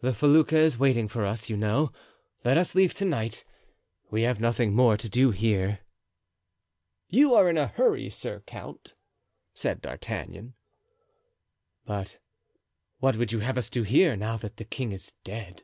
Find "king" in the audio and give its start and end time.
14.64-14.92